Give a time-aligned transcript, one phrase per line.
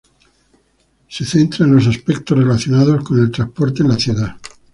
[1.07, 4.35] Se centra en los aspectos relacionados con el transporte en la ciudad.